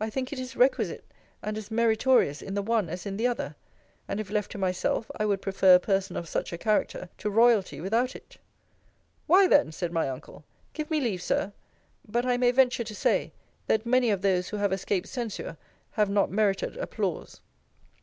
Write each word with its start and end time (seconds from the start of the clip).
I 0.00 0.08
think 0.08 0.32
it 0.32 0.38
is 0.38 0.56
requisite, 0.56 1.04
and 1.42 1.58
as 1.58 1.70
meritorious, 1.70 2.40
in 2.40 2.54
the 2.54 2.62
one 2.62 2.88
as 2.88 3.04
in 3.04 3.18
the 3.18 3.26
other. 3.26 3.54
And, 4.08 4.18
if 4.18 4.30
left 4.30 4.50
to 4.52 4.56
myself, 4.56 5.10
I 5.20 5.26
would 5.26 5.42
prefer 5.42 5.74
a 5.74 5.78
person 5.78 6.16
of 6.16 6.26
such 6.26 6.54
a 6.54 6.56
character 6.56 7.10
to 7.18 7.28
royalty 7.28 7.78
without 7.82 8.16
it. 8.16 8.38
Why 9.26 9.46
then, 9.46 9.70
said 9.72 9.92
my 9.92 10.08
uncle 10.08 10.46
Give 10.72 10.90
me 10.90 11.02
leave, 11.02 11.20
Sir 11.20 11.52
but 12.08 12.24
I 12.24 12.38
may 12.38 12.50
venture 12.50 12.84
to 12.84 12.94
say, 12.94 13.34
that 13.66 13.84
many 13.84 14.08
of 14.08 14.22
those 14.22 14.48
who 14.48 14.56
have 14.56 14.72
escaped 14.72 15.08
censure, 15.08 15.58
have 15.90 16.08
not 16.08 16.30
merited 16.30 16.78
applause. 16.78 17.42